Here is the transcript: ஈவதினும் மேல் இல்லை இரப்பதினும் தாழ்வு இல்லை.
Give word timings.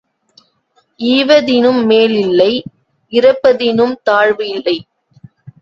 ஈவதினும் 0.99 1.85
மேல் 1.85 2.15
இல்லை 2.15 2.49
இரப்பதினும் 3.13 3.95
தாழ்வு 4.03 4.47
இல்லை. 4.49 4.77